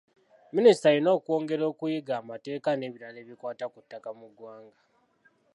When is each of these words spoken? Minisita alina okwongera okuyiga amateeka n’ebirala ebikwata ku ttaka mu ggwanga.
Minisita 0.55 0.87
alina 0.89 1.09
okwongera 1.17 1.63
okuyiga 1.71 2.13
amateeka 2.21 2.69
n’ebirala 2.75 3.17
ebikwata 3.23 3.65
ku 3.71 3.79
ttaka 3.83 4.09
mu 4.19 4.27
ggwanga. 4.31 4.79